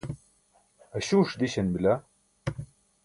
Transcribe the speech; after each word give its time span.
aśuuṣ 0.97 1.29
diśan 1.39 1.67
bila 1.73 1.93